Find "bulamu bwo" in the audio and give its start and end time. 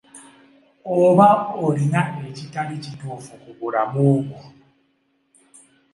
3.57-4.41